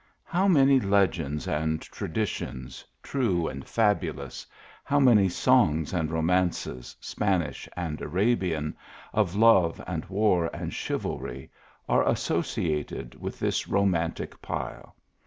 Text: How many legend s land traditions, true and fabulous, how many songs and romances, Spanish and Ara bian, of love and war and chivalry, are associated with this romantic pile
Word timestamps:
How 0.23 0.47
many 0.47 0.79
legend 0.79 1.41
s 1.41 1.47
land 1.47 1.83
traditions, 1.83 2.83
true 3.03 3.47
and 3.47 3.63
fabulous, 3.63 4.47
how 4.83 4.99
many 4.99 5.29
songs 5.29 5.93
and 5.93 6.09
romances, 6.09 6.95
Spanish 6.99 7.69
and 7.77 8.01
Ara 8.01 8.35
bian, 8.35 8.73
of 9.13 9.35
love 9.35 9.79
and 9.85 10.03
war 10.05 10.49
and 10.55 10.73
chivalry, 10.73 11.51
are 11.87 12.03
associated 12.09 13.13
with 13.21 13.37
this 13.37 13.67
romantic 13.67 14.41
pile 14.41 14.95